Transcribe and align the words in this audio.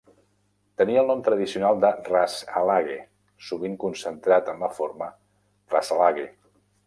Tenia 0.81 1.01
el 1.01 1.09
nom 1.11 1.19
tradicional 1.27 1.81
de 1.83 1.91
"Ras 2.07 2.37
Alhague", 2.61 2.97
sovint 3.49 3.77
concentrat 3.85 4.49
en 4.55 4.67
la 4.67 4.71
forma 4.81 5.11
"Rasalhague". 5.75 6.27